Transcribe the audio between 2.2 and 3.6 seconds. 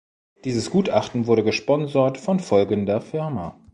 folgender Firma.